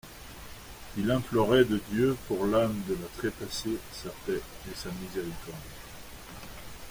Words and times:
Ils 0.97 1.11
imploraient 1.11 1.63
de 1.63 1.79
Dieu, 1.91 2.17
pour 2.27 2.47
l'âme 2.47 2.73
de 2.89 2.95
la 2.95 3.07
trépassée, 3.17 3.77
sa 3.91 4.09
paix 4.25 4.37
et 4.71 4.75
sa 4.75 4.89
miséricorde. 4.99 5.53